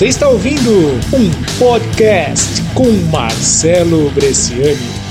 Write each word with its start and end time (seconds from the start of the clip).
Você 0.00 0.06
está 0.06 0.30
ouvindo 0.30 0.98
um 1.12 1.30
podcast 1.58 2.62
com 2.72 2.90
Marcelo 3.12 4.10
Bresciani. 4.12 5.09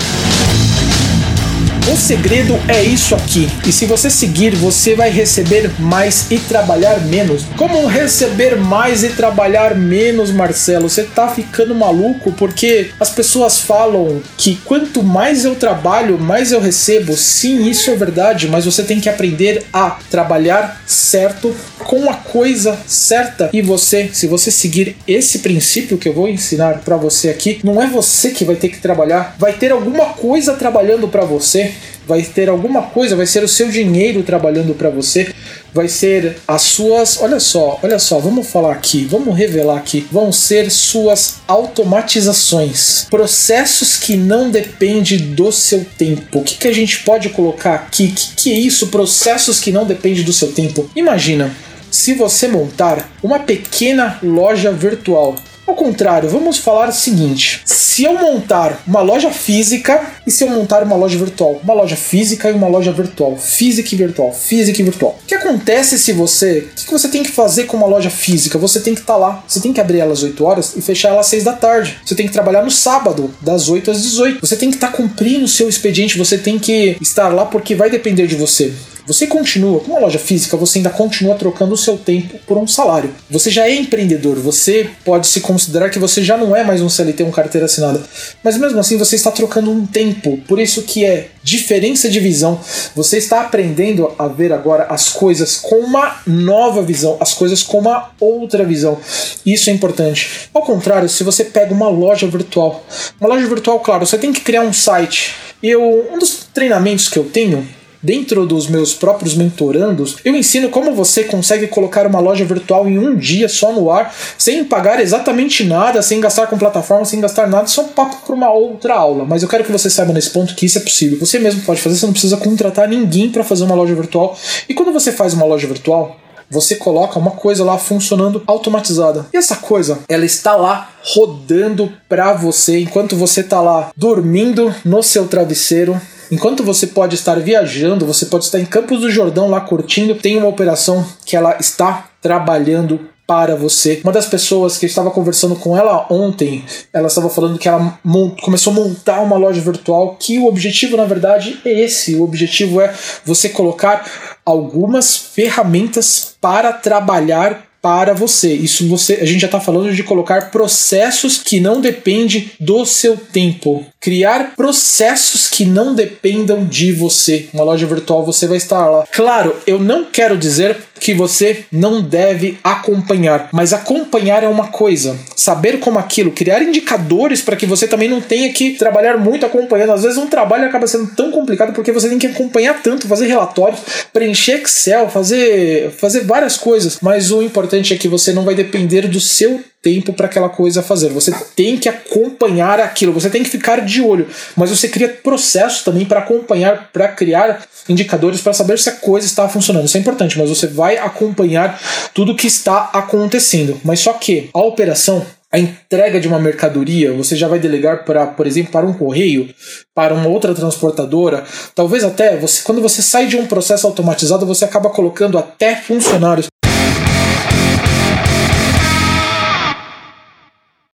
O 1.88 1.98
segredo 1.98 2.60
é 2.68 2.84
isso 2.84 3.16
aqui. 3.16 3.50
E 3.66 3.72
se 3.72 3.86
você 3.86 4.10
seguir, 4.10 4.56
você 4.56 4.94
vai 4.94 5.10
receber 5.10 5.72
mais 5.80 6.30
e 6.30 6.38
trabalhar 6.38 7.00
menos. 7.02 7.46
Como 7.58 7.88
receber 7.88 8.56
mais 8.58 9.04
e 9.04 9.10
trabalhar 9.10 9.76
menos, 9.76 10.32
Marcelo? 10.32 10.90
Você 10.90 11.04
tá 11.04 11.28
ficando 11.28 11.74
maluco 11.74 12.32
porque 12.34 12.92
as 13.00 13.10
pessoas 13.10 13.60
falam 13.60 14.22
que 14.38 14.58
quanto 14.66 15.02
mais 15.02 15.46
eu 15.46 15.56
trabalho, 15.56 16.20
mais 16.20 16.52
eu 16.52 16.60
recebo. 16.60 17.16
Sim, 17.16 17.68
isso 17.68 17.90
é 17.90 17.96
verdade, 17.96 18.48
mas 18.48 18.66
você 18.66 18.84
tem 18.84 19.00
que 19.00 19.10
aprender 19.10 19.66
a 19.74 19.98
trabalhar 20.12 20.82
certo 20.86 21.56
com 21.80 22.10
a 22.10 22.14
coisa 22.14 22.78
certa. 22.86 23.50
E 23.52 23.62
você, 23.62 24.10
se 24.14 24.28
você 24.28 24.52
seguir 24.52 24.96
esse 25.08 25.40
princípio 25.40 25.98
que 25.98 26.08
eu 26.08 26.14
vou 26.14 26.28
ensinar 26.28 26.82
para 26.86 26.98
você 26.98 27.30
aqui, 27.30 27.60
não 27.64 27.82
é 27.82 27.88
você 27.88 28.30
que 28.30 28.46
vai 28.46 28.56
ter 28.56 28.70
que 28.70 28.80
trabalhar, 28.80 29.36
vai 29.40 29.54
ter 29.54 29.72
alguma 29.72 30.06
coisa 30.08 30.54
trabalhando 30.54 31.08
para 31.08 31.26
você 31.26 31.74
vai 32.08 32.22
ter 32.24 32.50
alguma 32.50 32.84
coisa, 32.84 33.16
vai 33.16 33.26
ser 33.26 33.44
o 33.44 33.48
seu 33.48 33.70
dinheiro 33.70 34.24
trabalhando 34.24 34.74
para 34.74 34.90
você, 34.90 35.34
vai 35.74 35.88
ser 35.88 36.38
as 36.48 36.64
suas, 36.64 37.22
olha 37.22 37.40
só, 37.40 37.80
olha 37.84 38.00
só, 38.00 38.20
vamos 38.20 38.48
falar 38.48 38.74
aqui, 38.74 39.06
vamos 39.06 39.38
revelar 39.38 39.78
aqui, 39.78 40.08
vão 40.12 40.32
ser 40.32 40.72
suas 40.72 41.36
automatizações, 41.48 43.06
processos 43.10 43.98
que 43.98 44.16
não 44.16 44.50
dependem 44.50 45.20
do 45.36 45.52
seu 45.52 45.86
tempo. 45.98 46.40
O 46.40 46.44
que, 46.44 46.56
que 46.56 46.68
a 46.68 46.74
gente 46.74 47.04
pode 47.04 47.30
colocar 47.30 47.76
aqui? 47.76 48.06
O 48.06 48.12
que, 48.12 48.36
que 48.36 48.54
é 48.54 48.58
isso? 48.58 48.88
Processos 48.88 49.60
que 49.60 49.72
não 49.72 49.86
dependem 49.86 50.24
do 50.24 50.34
seu 50.34 50.52
tempo. 50.52 50.90
Imagina 50.96 51.54
se 51.92 52.14
você 52.14 52.48
montar 52.48 53.12
uma 53.22 53.40
pequena 53.40 54.20
loja 54.22 54.72
virtual 54.72 55.36
ao 55.70 55.76
contrário, 55.76 56.30
vamos 56.30 56.58
falar 56.58 56.90
o 56.90 56.94
seguinte: 56.94 57.62
se 57.66 58.04
eu 58.04 58.14
montar 58.14 58.82
uma 58.88 59.02
loja 59.02 59.32
física 59.32 60.14
e 60.26 60.32
se 60.32 60.44
eu 60.44 60.50
montar 60.50 60.84
uma 60.84 60.96
loja 60.96 61.18
virtual, 61.18 61.60
uma 61.64 61.74
loja 61.74 61.96
física 61.96 62.50
e 62.50 62.54
uma 62.54 62.68
loja 62.68 62.92
virtual, 62.92 63.38
física 63.38 63.90
e 63.94 63.98
virtual, 63.98 64.34
física 64.34 64.82
e 64.82 64.84
virtual. 64.84 65.18
O 65.24 65.28
que 65.28 65.36
acontece 65.36 65.98
se 66.00 66.12
você, 66.12 66.68
o 66.72 66.86
que 66.86 66.92
você 66.92 67.08
tem 67.08 67.24
que 67.24 67.32
fazer 67.32 67.66
com 67.66 67.78
uma 67.78 67.88
loja 67.88 68.10
física? 68.10 68.58
Você 68.58 68.80
tem 68.80 68.94
que 68.94 69.02
estar 69.02 69.14
tá 69.14 69.20
lá, 69.20 69.44
você 69.48 69.60
tem 69.60 69.72
que 69.72 69.80
abrir 69.80 70.00
ela 70.00 70.14
às 70.14 70.24
8 70.24 70.44
horas 70.44 70.76
e 70.76 70.82
fechar 70.82 71.10
ela 71.10 71.22
às 71.22 71.28
6 71.28 71.44
da 71.44 71.54
tarde. 71.54 71.98
Você 72.04 72.16
tem 72.16 72.28
que 72.28 72.34
trabalhar 72.34 72.64
no 72.64 72.72
sábado, 72.72 73.34
das 73.42 73.70
8 73.70 73.92
às 73.92 74.02
18. 74.02 74.40
Você 74.42 74.56
tem 74.56 74.70
que 74.70 74.78
estar 74.78 74.92
tá 74.92 74.98
cumprindo 74.98 75.46
o 75.46 75.48
seu 75.48 75.70
expediente, 75.70 76.18
você 76.18 76.38
tem 76.38 76.58
que 76.58 76.98
estar 77.02 77.30
lá 77.30 77.46
porque 77.46 77.76
vai 77.76 77.90
depender 77.90 78.28
de 78.28 78.36
você. 78.36 78.74
Você 79.10 79.26
continua, 79.26 79.80
com 79.80 79.94
uma 79.94 80.02
loja 80.02 80.20
física, 80.20 80.56
você 80.56 80.78
ainda 80.78 80.92
continua 80.92 81.34
trocando 81.34 81.74
o 81.74 81.78
seu 81.78 81.98
tempo 81.98 82.38
por 82.46 82.60
um 82.60 82.68
salário. 82.68 83.10
Você 83.28 83.50
já 83.50 83.68
é 83.68 83.74
empreendedor, 83.74 84.36
você 84.36 84.88
pode 85.04 85.26
se 85.26 85.42
considerar 85.42 85.90
que 85.90 85.98
você 85.98 86.24
já 86.24 86.38
não 86.38 86.56
é 86.56 86.64
mais 86.64 86.80
um 86.80 86.88
CLT, 86.88 87.24
um 87.24 87.32
carteira 87.32 87.66
assinada. 87.66 88.04
Mas 88.44 88.56
mesmo 88.56 88.80
assim 88.80 88.98
você 88.98 89.16
está 89.16 89.32
trocando 89.32 89.72
um 89.72 89.84
tempo. 89.84 90.38
Por 90.48 90.60
isso 90.60 90.84
que 90.84 91.04
é 91.04 91.30
diferença 91.42 92.08
de 92.08 92.20
visão. 92.20 92.60
Você 92.96 93.18
está 93.18 93.42
aprendendo 93.42 94.14
a 94.16 94.28
ver 94.28 94.54
agora 94.54 94.84
as 94.84 95.10
coisas 95.10 95.56
com 95.56 95.78
uma 95.78 96.22
nova 96.28 96.84
visão, 96.84 97.18
as 97.20 97.34
coisas 97.34 97.64
com 97.64 97.80
uma 97.80 98.12
outra 98.20 98.64
visão. 98.64 99.00
Isso 99.44 99.72
é 99.72 99.74
importante. 99.74 100.52
Ao 100.54 100.62
contrário, 100.62 101.10
se 101.10 101.24
você 101.24 101.44
pega 101.44 101.74
uma 101.74 101.90
loja 101.90 102.28
virtual, 102.28 102.86
uma 103.20 103.30
loja 103.30 103.48
virtual, 103.48 103.80
claro, 103.80 104.06
você 104.06 104.20
tem 104.20 104.32
que 104.32 104.42
criar 104.42 104.62
um 104.62 104.72
site. 104.72 105.34
Eu, 105.64 106.08
um 106.14 106.20
dos 106.20 106.48
treinamentos 106.54 107.10
que 107.10 107.18
eu 107.18 107.24
tenho 107.24 107.68
Dentro 108.02 108.46
dos 108.46 108.68
meus 108.68 108.94
próprios 108.94 109.36
mentorandos, 109.36 110.18
eu 110.24 110.34
ensino 110.34 110.70
como 110.70 110.94
você 110.96 111.26
consegue 111.26 111.68
colocar 111.68 112.08
uma 112.08 112.22
loja 112.22 112.46
virtual 112.46 112.88
em 112.88 112.98
um 112.98 113.14
dia 113.14 113.50
só 113.50 113.74
no 113.74 113.92
ar, 113.92 114.16
sem 114.38 114.64
pagar 114.64 115.02
exatamente 115.02 115.66
nada, 115.66 116.02
sem 116.02 116.22
gastar 116.22 116.48
com 116.48 116.58
plataforma, 116.58 117.04
sem 117.04 117.20
gastar 117.20 117.48
nada, 117.48 117.68
só 117.68 117.84
papo 117.84 118.26
para 118.26 118.34
uma 118.34 118.52
outra 118.54 118.96
aula. 118.96 119.26
Mas 119.26 119.44
eu 119.44 119.50
quero 119.50 119.66
que 119.66 119.72
você 119.72 119.90
saiba 119.90 120.14
nesse 120.14 120.30
ponto 120.30 120.56
que 120.56 120.66
isso 120.66 120.78
é 120.78 120.82
possível. 120.82 121.20
Você 121.20 121.40
mesmo 121.40 121.62
pode 121.64 121.82
fazer, 121.82 121.98
você 121.98 122.06
não 122.06 122.14
precisa 122.14 122.38
contratar 122.38 122.88
ninguém 122.88 123.30
para 123.30 123.44
fazer 123.44 123.66
uma 123.66 123.76
loja 123.76 123.94
virtual. 123.94 124.38
E 124.70 124.74
quando 124.74 124.94
você 124.94 125.12
faz 125.12 125.34
uma 125.34 125.46
loja 125.46 125.68
virtual, 125.68 126.16
você 126.50 126.76
coloca 126.76 127.20
uma 127.20 127.32
coisa 127.32 127.66
lá 127.66 127.78
funcionando 127.78 128.42
automatizada. 128.48 129.26
E 129.34 129.38
essa 129.38 129.58
coisa, 129.58 130.00
ela 130.08 130.26
está 130.26 130.56
lá 130.56 130.90
rodando 131.04 131.92
para 132.08 132.34
você 132.34 132.80
enquanto 132.80 133.18
você 133.18 133.42
está 133.42 133.60
lá 133.62 133.92
dormindo 133.96 134.74
no 134.86 135.04
seu 135.04 135.28
travesseiro 135.28 136.00
Enquanto 136.32 136.64
você 136.64 136.88
pode 136.88 137.16
estar 137.16 137.40
viajando, 137.40 138.06
você 138.06 138.26
pode 138.26 138.46
estar 138.46 138.60
em 138.60 138.66
Campos 138.66 139.02
do 139.02 139.10
Jordão 139.10 139.50
lá 139.50 139.62
curtindo, 139.62 140.16
tem 140.16 140.38
uma 140.38 140.48
operação 140.48 141.06
que 141.26 141.36
ela 141.36 141.58
está 141.60 142.10
trabalhando 142.22 143.00
para 143.30 143.56
você. 143.56 144.02
Uma 144.04 144.12
das 144.12 144.26
pessoas 144.26 144.76
que 144.78 144.88
estava 144.88 145.12
conversando 145.12 145.56
com 145.56 145.78
ela 145.78 146.08
ontem, 146.10 146.66
ela 146.92 147.08
estava 147.08 147.30
falando 147.30 147.60
que 147.60 147.70
ela 147.70 148.00
começou 148.42 148.74
a 148.74 148.76
montar 148.76 149.22
uma 149.22 149.38
loja 149.38 149.62
virtual, 149.62 150.16
que 150.20 150.40
o 150.40 150.48
objetivo 150.48 150.98
na 150.98 151.06
verdade 151.06 151.60
é 151.64 151.70
esse, 151.70 152.16
o 152.16 152.24
objetivo 152.24 152.82
é 152.82 152.92
você 153.24 153.48
colocar 153.50 154.04
algumas 154.50 155.16
ferramentas 155.16 156.36
para 156.42 156.74
trabalhar 156.74 157.70
para 157.82 158.14
você. 158.14 158.54
Isso 158.54 158.88
você, 158.88 159.14
a 159.22 159.26
gente 159.26 159.40
já 159.40 159.48
está 159.48 159.60
falando 159.60 159.94
de 159.94 160.04
colocar 160.04 160.52
processos 160.52 161.38
que 161.38 161.60
não 161.60 161.80
dependem 161.80 162.52
do 162.60 162.86
seu 162.86 163.16
tempo. 163.16 163.86
Criar 164.02 164.54
processos 164.56 165.48
que 165.48 165.66
não 165.66 165.94
dependam 165.96 166.66
de 166.66 166.92
você. 166.92 167.48
Uma 167.54 167.64
loja 167.64 167.86
virtual 167.86 168.26
você 168.26 168.48
vai 168.48 168.58
estar 168.58 168.90
lá. 168.90 169.06
Claro, 169.12 169.56
eu 169.66 169.80
não 169.80 170.06
quero 170.06 170.38
dizer 170.38 170.78
que 171.00 171.14
você 171.14 171.66
não 171.72 172.02
deve 172.02 172.60
acompanhar, 172.64 173.50
mas 173.54 173.74
acompanhar 173.74 174.44
é 174.44 174.48
uma 174.48 174.68
coisa. 174.68 175.18
Saber 175.36 175.80
como 175.80 175.98
aquilo, 175.98 176.32
criar 176.32 176.62
indicadores 176.62 177.42
para 177.42 177.56
que 177.56 177.66
você 177.66 177.88
também 177.88 178.10
não 178.10 178.20
tenha 178.20 178.52
que 178.52 178.72
trabalhar 178.72 179.18
muito 179.18 179.46
acompanhando. 179.46 179.94
Às 179.94 180.04
vezes 180.04 180.18
um 180.18 180.28
trabalho 180.28 180.66
acaba 180.66 180.88
sendo 180.88 181.16
tão 181.16 181.32
complicado 181.32 181.74
porque 181.74 181.92
você 181.92 182.10
tem 182.10 182.20
que 182.20 182.28
acompanhar 182.28 182.82
tanto, 182.82 183.08
fazer 183.08 183.28
relatórios, 183.28 183.80
preencher 184.12 184.39
Excel, 184.48 185.10
fazer 185.10 185.92
fazer 185.92 186.22
várias 186.22 186.58
coisas, 186.58 187.00
mas 187.02 187.32
o 187.32 187.42
importante 187.42 187.94
é 187.94 187.98
que 187.98 188.08
você 188.08 188.32
não 188.32 188.44
vai 188.44 188.56
depender 188.56 189.08
do 189.08 189.20
seu 189.20 189.64
tempo 189.82 190.14
para 190.14 190.26
aquela 190.26 190.50
coisa 190.50 190.84
fazer. 190.84 191.10
Você 191.10 191.32
tem 191.56 191.78
que 191.78 191.88
acompanhar 191.88 192.80
aquilo, 192.80 193.14
você 193.14 193.30
tem 193.30 193.44
que 193.44 193.50
ficar 193.50 193.82
de 193.82 194.02
olho, 194.02 194.28
mas 194.56 194.70
você 194.70 194.88
cria 194.88 195.10
processos 195.10 195.84
também 195.84 196.06
para 196.06 196.20
acompanhar, 196.20 196.90
para 196.92 197.08
criar 197.08 197.66
indicadores 197.88 198.42
para 198.42 198.54
saber 198.54 198.78
se 198.78 198.90
a 198.90 198.94
coisa 198.94 199.26
está 199.26 199.48
funcionando. 199.50 199.86
Isso 199.86 199.98
é 199.98 200.00
importante, 200.00 200.38
mas 200.38 200.50
você 200.50 200.68
vai 200.68 200.98
acompanhar 200.98 201.80
tudo 202.14 202.36
que 202.36 202.48
está 202.48 202.90
acontecendo. 202.94 203.80
Mas 203.84 204.00
só 204.00 204.14
que 204.14 204.50
a 204.54 204.60
operação 204.60 205.26
a 205.52 205.58
entrega 205.58 206.20
de 206.20 206.28
uma 206.28 206.40
mercadoria, 206.40 207.12
você 207.12 207.36
já 207.36 207.48
vai 207.48 207.60
delegar 207.60 208.06
para, 208.06 208.28
por 208.28 208.46
exemplo, 208.46 208.72
para 208.72 208.86
um 208.86 208.94
correio, 208.94 209.54
para 209.96 210.14
uma 210.14 210.28
outra 210.28 210.54
transportadora. 210.54 211.44
Talvez 211.74 212.04
até 212.04 212.38
você, 212.38 212.62
quando 212.64 212.82
você 212.82 213.02
sai 213.02 213.26
de 213.26 213.36
um 213.36 213.48
processo 213.48 213.88
automatizado, 213.88 214.46
você 214.46 214.66
acaba 214.66 214.90
colocando 214.90 215.38
até 215.38 215.76
funcionários 215.76 216.48